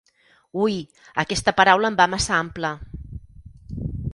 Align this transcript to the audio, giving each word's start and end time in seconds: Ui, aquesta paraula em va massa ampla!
Ui, 0.67 0.77
aquesta 1.23 1.53
paraula 1.59 1.91
em 1.91 1.99
va 2.01 2.09
massa 2.15 2.35
ampla! 2.39 2.73